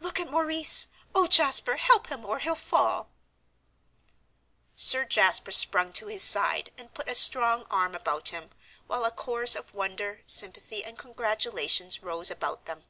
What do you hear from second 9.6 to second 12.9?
wonder, sympathy, and congratulations rose about them.